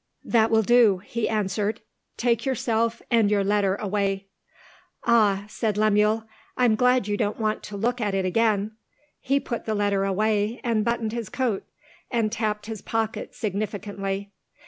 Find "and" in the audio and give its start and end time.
3.11-3.29, 10.63-10.83, 12.09-12.31